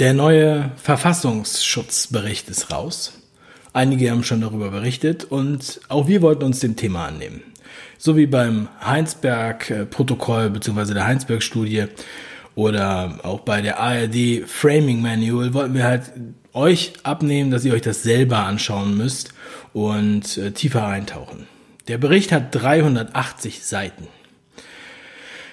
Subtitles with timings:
[0.00, 3.12] Der neue Verfassungsschutzbericht ist raus.
[3.74, 7.42] Einige haben schon darüber berichtet und auch wir wollten uns dem Thema annehmen.
[7.98, 10.94] So wie beim Heinsberg-Protokoll bzw.
[10.94, 11.84] der Heinsberg-Studie
[12.54, 16.04] oder auch bei der ARD Framing Manual wollten wir halt
[16.54, 19.34] euch abnehmen, dass ihr euch das selber anschauen müsst
[19.74, 21.46] und äh, tiefer eintauchen.
[21.88, 24.08] Der Bericht hat 380 Seiten.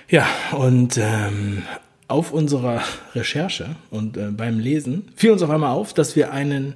[0.08, 1.64] Ja, und ähm,
[2.08, 2.82] auf unserer
[3.16, 6.76] Recherche und äh, beim Lesen fiel uns auf einmal auf, dass wir einen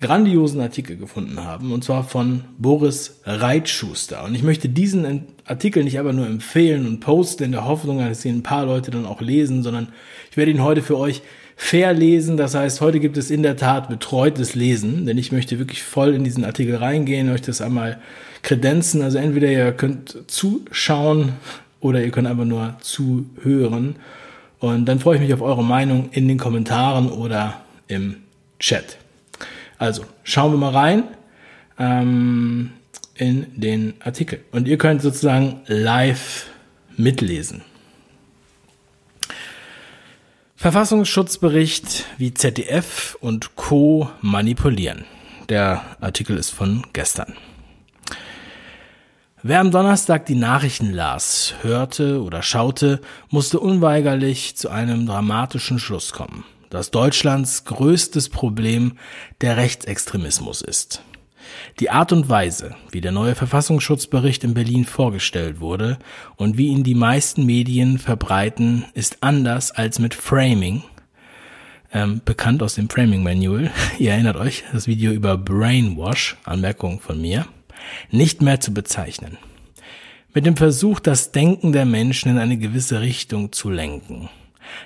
[0.00, 4.24] grandiosen Artikel gefunden haben, und zwar von Boris Reitschuster.
[4.24, 8.24] Und ich möchte diesen Artikel nicht aber nur empfehlen und posten in der Hoffnung, dass
[8.24, 9.88] ihn ein paar Leute dann auch lesen, sondern
[10.30, 11.22] ich werde ihn heute für euch
[11.56, 12.36] fair lesen.
[12.36, 16.14] Das heißt, heute gibt es in der Tat betreutes Lesen, denn ich möchte wirklich voll
[16.14, 17.98] in diesen Artikel reingehen, euch das einmal
[18.42, 19.00] kredenzen.
[19.00, 21.32] Also entweder ihr könnt zuschauen
[21.80, 23.96] oder ihr könnt einfach nur zuhören.
[24.58, 28.22] Und dann freue ich mich auf eure Meinung in den Kommentaren oder im
[28.58, 28.98] Chat.
[29.78, 31.04] Also, schauen wir mal rein
[31.78, 32.70] ähm,
[33.14, 34.40] in den Artikel.
[34.52, 36.46] Und ihr könnt sozusagen live
[36.96, 37.62] mitlesen.
[40.56, 44.10] Verfassungsschutzbericht, wie ZDF und Co.
[44.22, 45.04] manipulieren.
[45.50, 47.34] Der Artikel ist von gestern.
[49.48, 56.12] Wer am Donnerstag die Nachrichten las, hörte oder schaute, musste unweigerlich zu einem dramatischen Schluss
[56.12, 58.98] kommen dass Deutschlands größtes Problem
[59.40, 61.02] der Rechtsextremismus ist.
[61.78, 65.98] Die Art und Weise, wie der neue Verfassungsschutzbericht in Berlin vorgestellt wurde
[66.36, 70.82] und wie ihn die meisten Medien verbreiten, ist anders als mit Framing,
[71.92, 73.70] ähm, bekannt aus dem Framing Manual.
[73.98, 77.46] Ihr erinnert euch, das Video über Brainwash, Anmerkung von mir,
[78.10, 79.38] nicht mehr zu bezeichnen.
[80.34, 84.28] Mit dem Versuch, das Denken der Menschen in eine gewisse Richtung zu lenken.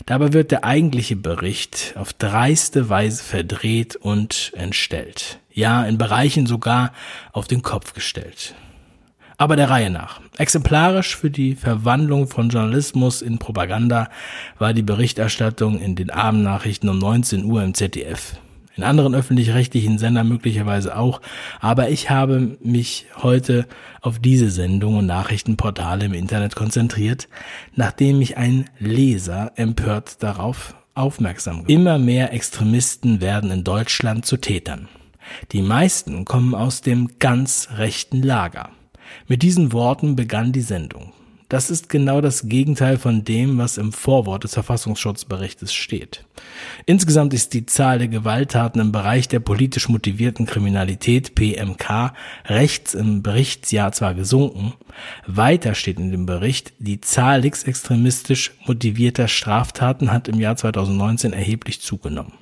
[0.07, 5.41] Dabei wird der eigentliche Bericht auf dreiste Weise verdreht und entstellt.
[5.53, 6.93] Ja, in Bereichen sogar
[7.33, 8.55] auf den Kopf gestellt.
[9.39, 10.21] Aber der Reihe nach.
[10.37, 14.11] Exemplarisch für die Verwandlung von Journalismus in Propaganda
[14.59, 18.35] war die Berichterstattung in den Abendnachrichten um 19 Uhr im ZDF
[18.81, 21.21] in anderen öffentlich-rechtlichen Sendern möglicherweise auch,
[21.61, 23.67] aber ich habe mich heute
[24.01, 27.29] auf diese Sendung und Nachrichtenportale im Internet konzentriert,
[27.75, 31.71] nachdem mich ein Leser empört darauf aufmerksam gemacht.
[31.71, 34.89] Immer mehr Extremisten werden in Deutschland zu Tätern.
[35.53, 38.71] Die meisten kommen aus dem ganz rechten Lager.
[39.29, 41.13] Mit diesen Worten begann die Sendung.
[41.51, 46.25] Das ist genau das Gegenteil von dem, was im Vorwort des Verfassungsschutzberichtes steht.
[46.87, 52.15] Insgesamt ist die Zahl der Gewalttaten im Bereich der politisch motivierten Kriminalität PMK
[52.47, 54.75] rechts im Berichtsjahr zwar gesunken,
[55.27, 61.81] weiter steht in dem Bericht, die Zahl linksextremistisch motivierter Straftaten hat im Jahr 2019 erheblich
[61.81, 62.35] zugenommen.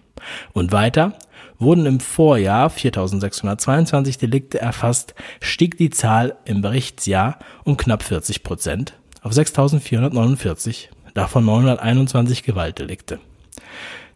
[0.52, 1.14] Und weiter,
[1.58, 8.94] wurden im Vorjahr 4622 Delikte erfasst, stieg die Zahl im Berichtsjahr um knapp 40 Prozent
[9.22, 13.18] auf 6449, davon 921 Gewaltdelikte.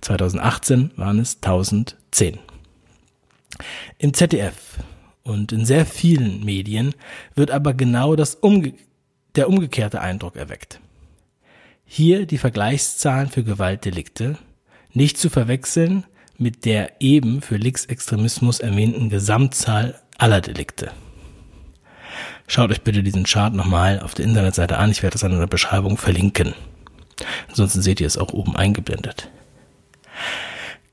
[0.01, 2.39] 2018 waren es 1010.
[3.99, 4.79] Im ZDF
[5.23, 6.95] und in sehr vielen Medien
[7.35, 8.75] wird aber genau das umge
[9.35, 10.81] der umgekehrte Eindruck erweckt.
[11.87, 14.37] Hier die Vergleichszahlen für Gewaltdelikte,
[14.95, 16.05] nicht zu verwechseln
[16.39, 20.91] mit der eben für Linksextremismus erwähnten Gesamtzahl aller Delikte.
[22.47, 24.91] Schaut euch bitte diesen Chart nochmal auf der Internetseite an.
[24.91, 26.55] Ich werde das in der Beschreibung verlinken.
[27.49, 29.31] Ansonsten seht ihr es auch oben eingeblendet.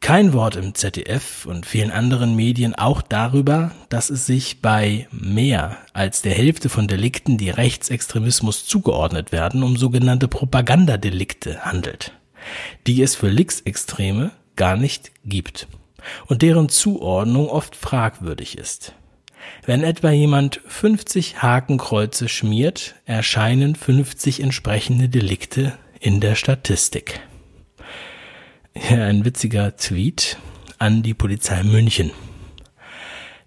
[0.01, 5.77] Kein Wort im ZDF und vielen anderen Medien auch darüber, dass es sich bei mehr
[5.93, 12.13] als der Hälfte von Delikten, die Rechtsextremismus zugeordnet werden, um sogenannte Propagandadelikte handelt,
[12.87, 15.67] die es für Linksextreme gar nicht gibt
[16.27, 18.93] und deren Zuordnung oft fragwürdig ist.
[19.65, 27.19] Wenn etwa jemand 50 Hakenkreuze schmiert, erscheinen 50 entsprechende Delikte in der Statistik.
[28.89, 30.37] Ja, ein witziger Tweet
[30.77, 32.11] an die Polizei München.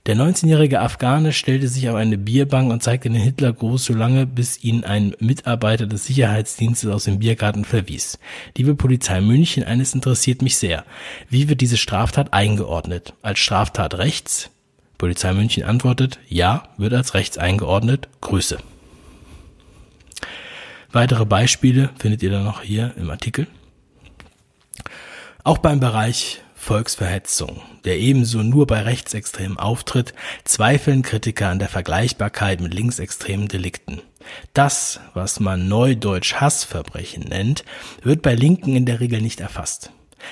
[0.07, 4.65] Der 19-jährige Afghane stellte sich auf eine Bierbank und zeigte den Hitlergruß so lange, bis
[4.65, 8.19] ihn ein Mitarbeiter des Sicherheitsdienstes aus dem Biergarten verwies.
[8.57, 10.85] Liebe Polizei München, eines interessiert mich sehr.
[11.29, 13.15] Wie wird diese Straftat eingeordnet?
[13.23, 14.51] Als Straftat rechts?
[14.99, 18.09] Polizei München antwortet, ja, wird als rechts eingeordnet.
[18.23, 18.59] Grüße.
[20.91, 23.47] Weitere Beispiele findet ihr dann noch hier im Artikel.
[25.45, 30.15] Auch beim Bereich Volksverhetzung, der ebenso nur bei Rechtsextremen auftritt,
[30.45, 34.01] zweifeln Kritiker an der Vergleichbarkeit mit linksextremen Delikten.
[34.55, 37.65] Das, was man neudeutsch Hassverbrechen nennt,
[38.03, 39.91] wird bei Linken in der Regel nicht erfasst.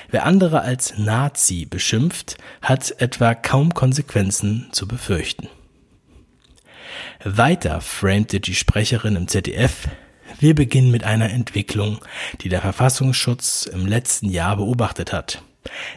[0.09, 5.49] Wer andere als Nazi beschimpft, hat etwa kaum Konsequenzen zu befürchten.
[7.25, 9.89] Weiter framte die Sprecherin im ZDF,
[10.39, 11.99] wir beginnen mit einer Entwicklung,
[12.39, 15.43] die der Verfassungsschutz im letzten Jahr beobachtet hat.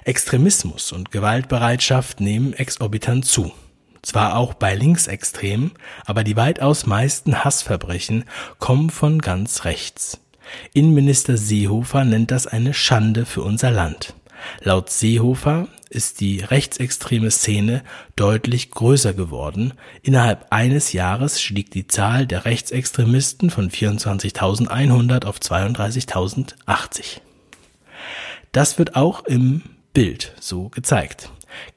[0.05, 3.53] Extremismus und Gewaltbereitschaft nehmen exorbitant zu.
[4.03, 5.73] Zwar auch bei Linksextremen,
[6.05, 8.25] aber die weitaus meisten Hassverbrechen
[8.59, 10.21] kommen von ganz rechts.
[10.75, 14.15] Innenminister Seehofer nennt das eine Schande für unser Land.
[14.61, 17.83] Laut Seehofer ist die rechtsextreme Szene
[18.17, 19.73] deutlich größer geworden.
[20.03, 27.21] Innerhalb eines Jahres stieg die Zahl der Rechtsextremisten von 24.100 auf 32.080.
[28.55, 29.63] Das wird auch im
[29.95, 31.29] Bild so gezeigt.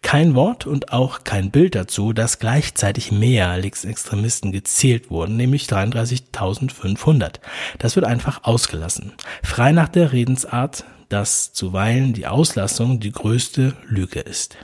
[0.04, 7.40] Kein Wort und auch kein Bild dazu, dass gleichzeitig mehr Linksextremisten gezählt wurden, nämlich 33.500.
[7.80, 9.14] Das wird einfach ausgelassen.
[9.42, 14.56] Frei nach der Redensart, dass zuweilen die Auslassung die größte Lüge ist.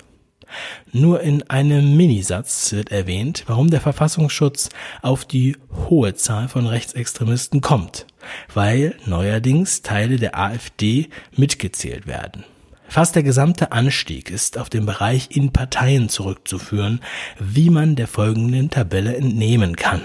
[0.91, 4.69] Nur in einem Minisatz wird erwähnt, warum der Verfassungsschutz
[5.01, 5.57] auf die
[5.89, 8.05] hohe Zahl von Rechtsextremisten kommt,
[8.53, 12.43] weil neuerdings Teile der AfD mitgezählt werden.
[12.87, 17.01] Fast der gesamte Anstieg ist auf den Bereich in Parteien zurückzuführen,
[17.39, 20.01] wie man der folgenden Tabelle entnehmen kann.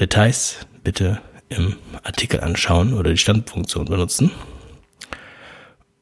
[0.00, 4.32] Details bitte im Artikel anschauen oder die Standfunktion benutzen.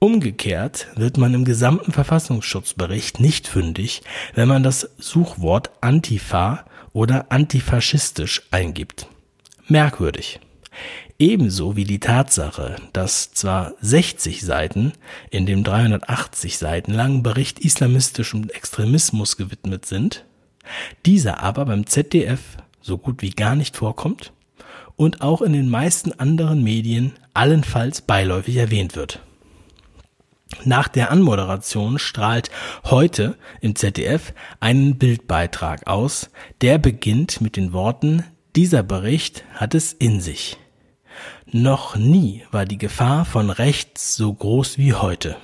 [0.02, 4.00] Umgekehrt wird man im gesamten Verfassungsschutzbericht nicht fündig,
[4.35, 6.64] wenn man das Suchwort Antifa
[6.94, 9.08] oder antifaschistisch eingibt.
[9.69, 10.41] Merkwürdig.
[11.19, 14.94] Ebenso wie die Tatsache, dass zwar 60 Seiten
[15.29, 20.25] in dem 380 Seiten langen Bericht islamistischem Extremismus gewidmet sind,
[21.05, 22.41] dieser aber beim ZDF
[22.81, 24.32] so gut wie gar nicht vorkommt
[24.97, 29.20] und auch in den meisten anderen Medien allenfalls beiläufig erwähnt wird.
[30.64, 32.50] Nach der Anmoderation strahlt
[32.85, 36.31] heute im ZDF einen Bildbeitrag aus,
[36.61, 38.25] der beginnt mit den Worten
[38.56, 40.58] Dieser Bericht hat es in sich.
[41.47, 45.37] Noch nie war die Gefahr von rechts so groß wie heute.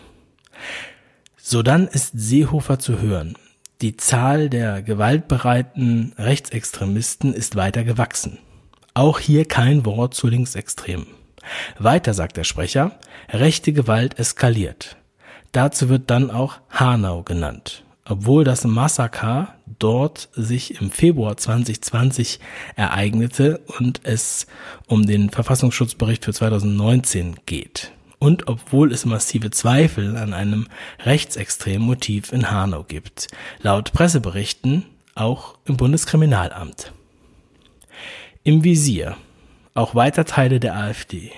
[1.36, 3.36] Sodann ist Seehofer zu hören.
[3.80, 8.38] Die Zahl der gewaltbereiten Rechtsextremisten ist weiter gewachsen.
[8.94, 11.06] Auch hier kein Wort zu Linksextremen.
[11.78, 12.93] Weiter sagt der Sprecher,
[13.31, 14.96] rechte Gewalt eskaliert.
[15.52, 22.38] Dazu wird dann auch Hanau genannt obwohl das Massaker dort sich im Februar 2020
[22.76, 24.46] ereignete und es
[24.87, 27.92] um den Verfassungsschutzbericht für 2019 geht.
[28.19, 30.69] Und obwohl es massive Zweifel an einem
[31.04, 33.28] rechtsextremen Motiv in Hanau gibt.
[33.60, 36.92] Laut Presseberichten auch im Bundeskriminalamt.
[38.42, 39.16] Im Visier
[39.76, 41.32] auch weiter Teile der AfD.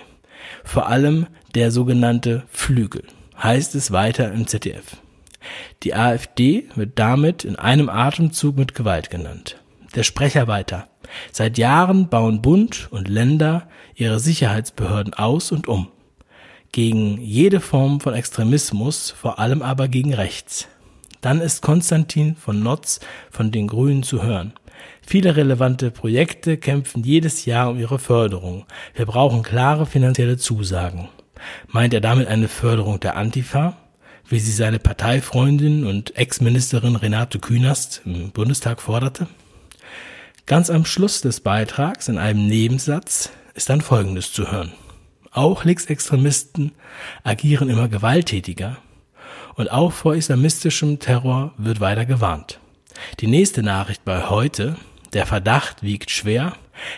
[0.64, 3.04] Vor allem der sogenannte Flügel,
[3.42, 4.96] heißt es weiter im ZDF.
[5.82, 9.60] Die AfD wird damit in einem Atemzug mit Gewalt genannt.
[9.94, 10.88] Der Sprecher weiter.
[11.32, 15.88] Seit Jahren bauen Bund und Länder ihre Sicherheitsbehörden aus und um.
[16.72, 20.68] Gegen jede Form von Extremismus, vor allem aber gegen rechts.
[21.20, 23.00] Dann ist Konstantin von Notz
[23.30, 24.52] von den Grünen zu hören.
[25.06, 28.66] Viele relevante Projekte kämpfen jedes Jahr um ihre Förderung.
[28.94, 31.08] Wir brauchen klare finanzielle Zusagen.
[31.68, 33.76] Meint er damit eine Förderung der Antifa?
[34.28, 39.26] wie sie seine Parteifreundin und Ex-Ministerin Renate Künast im Bundestag forderte?
[40.46, 44.72] Ganz am Schluss des Beitrags in einem Nebensatz ist dann Folgendes zu hören.
[45.30, 46.72] Auch Linksextremisten
[47.22, 48.78] agieren immer gewalttätiger
[49.54, 52.60] und auch vor islamistischem Terror wird weiter gewarnt.
[53.20, 54.76] Die nächste Nachricht bei heute,
[55.12, 56.52] der Verdacht wiegt schwer,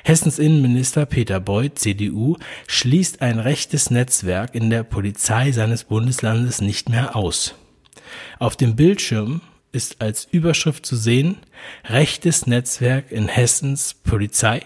[0.04, 2.36] Hessens Innenminister Peter Beuth, CDU,
[2.66, 7.54] schließt ein rechtes Netzwerk in der Polizei seines Bundeslandes nicht mehr aus.
[8.38, 9.40] Auf dem Bildschirm
[9.72, 11.38] ist als Überschrift zu sehen
[11.86, 14.60] rechtes Netzwerk in Hessens Polizei?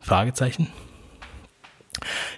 [0.00, 0.66] Fragezeichen.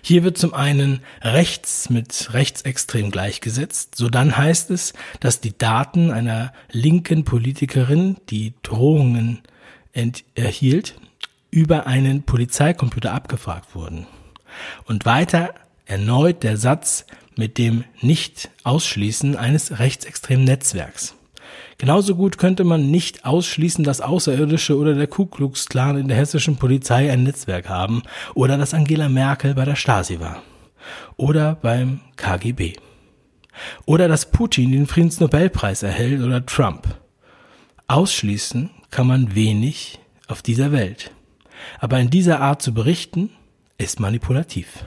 [0.01, 3.95] Hier wird zum einen rechts mit rechtsextrem gleichgesetzt.
[3.95, 9.43] So dann heißt es, dass die Daten einer linken Politikerin, die Drohungen
[10.35, 10.97] erhielt,
[11.51, 14.07] über einen Polizeicomputer abgefragt wurden.
[14.85, 15.55] Und weiter
[15.85, 17.05] erneut der Satz
[17.37, 21.15] mit dem Nicht-Ausschließen eines rechtsextremen Netzwerks.
[21.79, 26.17] Genauso gut könnte man nicht ausschließen, dass Außerirdische oder der Ku Klux Klan in der
[26.17, 28.03] hessischen Polizei ein Netzwerk haben
[28.35, 30.43] oder dass Angela Merkel bei der Stasi war
[31.17, 32.75] oder beim KGB
[33.87, 36.87] oder dass Putin den Friedensnobelpreis erhält oder Trump.
[37.89, 41.11] Ausschließen kann man wenig auf dieser Welt.
[41.79, 43.31] Aber in dieser Art zu berichten
[43.79, 44.85] ist manipulativ.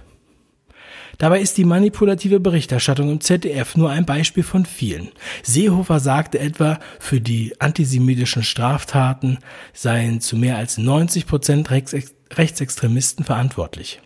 [1.17, 5.09] Dabei ist die manipulative Berichterstattung im ZDF nur ein Beispiel von vielen.
[5.43, 9.39] Seehofer sagte etwa, für die antisemitischen Straftaten
[9.73, 14.01] seien zu mehr als 90 Prozent Rechtsextremisten verantwortlich.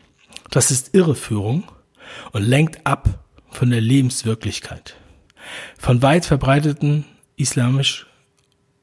[0.51, 1.63] Das ist Irreführung
[2.31, 4.95] und lenkt ab von der Lebenswirklichkeit.
[5.77, 8.05] Von weit verbreiteten islamisch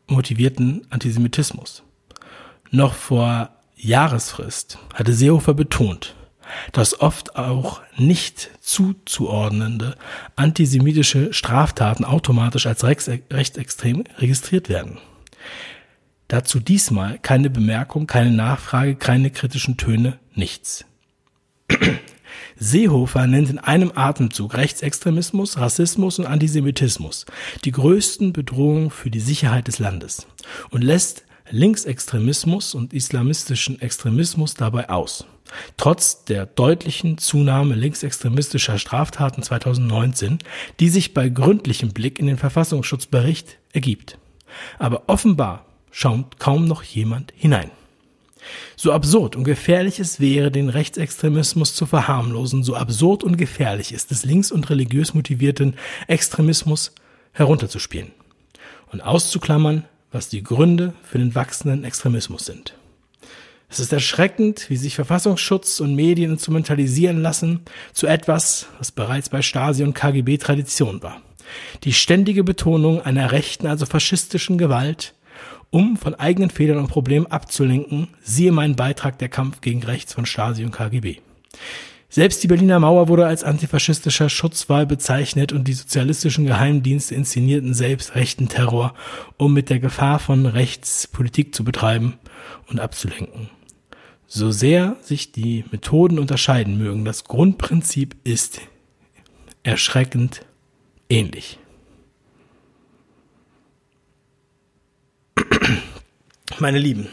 [0.09, 1.83] motivierten Antisemitismus.
[2.71, 6.17] Noch vor Jahresfrist hatte Seehofer betont,
[6.73, 9.97] dass oft auch nicht zuzuordnende
[10.37, 14.99] antisemitische Straftaten automatisch als rechtsextrem registriert werden.
[16.29, 20.85] Dazu diesmal keine Bemerkung, keine Nachfrage, keine kritischen Töne, nichts.
[22.59, 27.27] Seehofer nennt in einem Atemzug Rechtsextremismus, Rassismus und Antisemitismus
[27.65, 30.27] die größten Bedrohungen für die Sicherheit des Landes
[30.71, 35.27] und lässt Linksextremismus und islamistischen Extremismus dabei aus.
[35.77, 40.39] Trotz der deutlichen Zunahme linksextremistischer Straftaten 2019,
[40.81, 44.19] die sich bei gründlichem Blick in den Verfassungsschutzbericht ergibt.
[44.79, 47.71] Aber offenbar schaut kaum noch jemand hinein.
[48.77, 54.13] So absurd und gefährlich es wäre, den Rechtsextremismus zu verharmlosen, so absurd und gefährlich ist
[54.13, 55.77] es, links- und religiös motivierten
[56.07, 56.93] Extremismus
[57.33, 58.13] herunterzuspielen
[58.93, 59.85] und auszuklammern,
[60.17, 62.75] was die Gründe für den wachsenden Extremismus sind.
[63.69, 67.61] Es ist erschreckend, wie sich Verfassungsschutz und Medien instrumentalisieren lassen
[67.93, 71.21] zu etwas, was bereits bei Stasi und KGB Tradition war.
[71.85, 75.15] Die ständige Betonung einer rechten, also faschistischen Gewalt,
[75.71, 80.25] um von eigenen Fehlern und Problemen abzulenken, siehe meinen Beitrag der Kampf gegen Rechts von
[80.25, 81.19] Stasi und KGB.
[82.09, 88.15] Selbst die Berliner Mauer wurde als antifaschistischer Schutzwall bezeichnet und die sozialistischen Geheimdienste inszenierten selbst
[88.15, 88.95] rechten Terror,
[89.37, 92.19] um mit der Gefahr von rechts Politik zu betreiben
[92.69, 93.51] und abzulenken.
[94.29, 98.61] So sehr sich die Methoden unterscheiden mögen, das Grundprinzip ist
[99.63, 100.47] erschreckend
[101.09, 101.59] ähnlich.
[106.59, 107.09] Meine Lieben,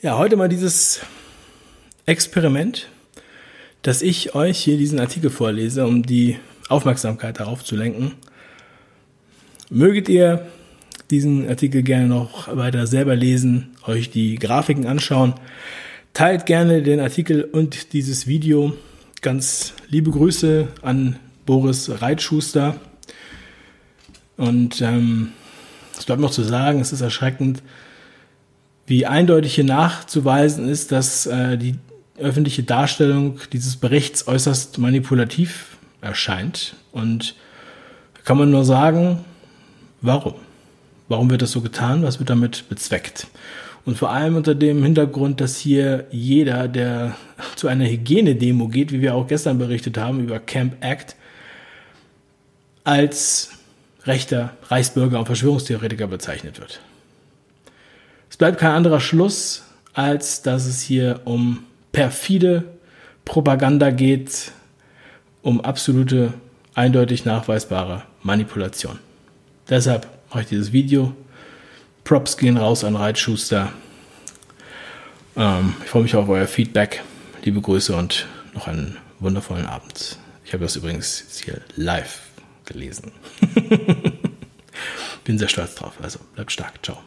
[0.00, 1.00] ja, heute mal dieses
[2.06, 2.91] Experiment,
[3.82, 8.12] dass ich euch hier diesen Artikel vorlese, um die Aufmerksamkeit darauf zu lenken.
[9.70, 10.46] Möget ihr
[11.10, 15.34] diesen Artikel gerne noch weiter selber lesen, euch die Grafiken anschauen.
[16.14, 18.72] Teilt gerne den Artikel und dieses Video.
[19.20, 22.76] Ganz liebe Grüße an Boris Reitschuster.
[24.36, 25.32] Und ähm,
[25.98, 27.62] es bleibt noch zu sagen, es ist erschreckend,
[28.86, 31.76] wie eindeutig hier nachzuweisen ist, dass äh, die
[32.22, 36.74] öffentliche Darstellung dieses Berichts äußerst manipulativ erscheint.
[36.92, 37.34] Und
[38.24, 39.24] kann man nur sagen,
[40.00, 40.34] warum?
[41.08, 42.02] Warum wird das so getan?
[42.02, 43.26] Was wird damit bezweckt?
[43.84, 47.16] Und vor allem unter dem Hintergrund, dass hier jeder, der
[47.56, 51.16] zu einer Hygienedemo geht, wie wir auch gestern berichtet haben über Camp Act,
[52.84, 53.50] als
[54.04, 56.80] rechter Reichsbürger und Verschwörungstheoretiker bezeichnet wird.
[58.28, 62.64] Es bleibt kein anderer Schluss, als dass es hier um perfide
[63.24, 64.52] Propaganda geht,
[65.42, 66.34] um absolute,
[66.74, 68.98] eindeutig nachweisbare Manipulation.
[69.68, 71.14] Deshalb mache ich dieses Video.
[72.04, 73.72] Props gehen raus an Reitschuster.
[75.36, 77.02] Ähm, ich freue mich auf euer Feedback.
[77.44, 80.18] Liebe Grüße und noch einen wundervollen Abend.
[80.44, 82.22] Ich habe das übrigens hier live
[82.64, 83.12] gelesen.
[85.24, 85.94] Bin sehr stolz drauf.
[86.02, 86.74] Also bleibt stark.
[86.82, 86.98] Ciao.